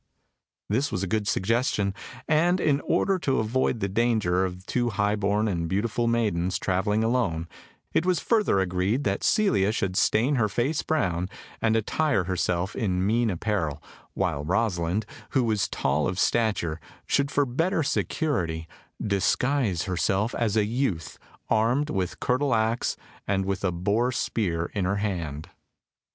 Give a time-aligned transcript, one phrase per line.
[0.67, 1.93] This was a good suggestion,
[2.27, 7.03] and in order to avoid the danger of two high born and beautiful maidens travelling
[7.03, 7.47] alone,
[7.93, 11.29] it was further agreed that Celia should stain her face brown,
[11.61, 13.79] and attire herself in mean apparel,
[14.15, 15.05] while Rosalind,
[15.37, 18.67] who was tall of stature, should for better security,
[19.05, 22.97] disguise herself as a youth, armed with curtle axe,
[23.27, 25.47] and with a boar spear in her hand.